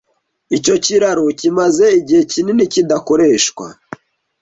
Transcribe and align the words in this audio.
Icyo 0.57 0.75
kiraro 0.85 1.23
kimaze 1.39 1.85
igihe 1.99 2.21
kinini 2.31 2.63
kidakoreshwa. 2.73 3.65